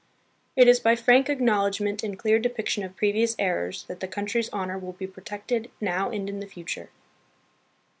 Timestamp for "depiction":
2.39-2.81